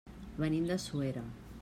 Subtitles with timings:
[0.43, 1.27] Venim de Suera.